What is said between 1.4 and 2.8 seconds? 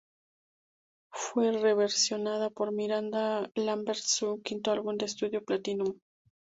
re-versionada por